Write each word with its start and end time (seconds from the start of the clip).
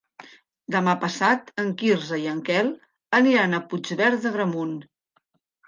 Demà 0.75 0.95
passat 1.03 1.51
en 1.65 1.69
Quirze 1.83 2.19
i 2.25 2.25
en 2.33 2.41
Quel 2.49 2.73
aniran 3.21 3.53
a 3.53 3.63
Puigverd 3.71 4.27
d'Agramunt. 4.27 4.77